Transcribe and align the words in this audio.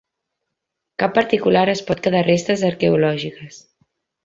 Cap 1.03 1.13
particular 1.17 1.63
es 1.75 1.83
pot 1.91 2.03
quedar 2.07 2.23
restes 2.31 2.65
arqueològiques. 2.73 3.63